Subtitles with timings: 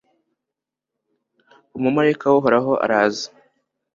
[1.77, 3.27] umumalayika w'uhoraho araza